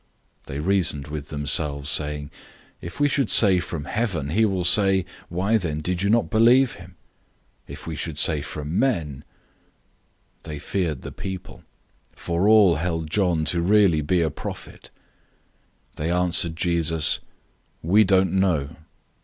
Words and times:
011:031 0.45 0.45
They 0.47 0.59
reasoned 0.59 1.07
with 1.09 1.29
themselves, 1.29 1.87
saying, 1.87 2.31
"If 2.81 2.99
we 2.99 3.07
should 3.07 3.29
say, 3.29 3.59
'From 3.59 3.85
heaven;' 3.85 4.29
he 4.29 4.45
will 4.45 4.63
say, 4.63 5.05
'Why 5.29 5.57
then 5.57 5.79
did 5.79 6.01
you 6.01 6.09
not 6.09 6.31
believe 6.31 6.73
him?' 6.73 6.95
011:032 7.67 7.73
If 7.73 7.85
we 7.85 7.95
should 7.95 8.17
say, 8.17 8.41
'From 8.41 8.79
men'" 8.79 9.23
they 10.41 10.57
feared 10.57 11.03
the 11.03 11.11
people, 11.11 11.63
for 12.15 12.47
all 12.47 12.77
held 12.77 13.11
John 13.11 13.45
to 13.45 13.61
really 13.61 14.01
be 14.01 14.21
a 14.21 14.31
prophet. 14.31 14.89
011:033 15.97 15.97
They 15.97 16.09
answered 16.09 16.55
Jesus, 16.55 17.19
"We 17.83 18.03
don't 18.03 18.33
know." 18.33 18.75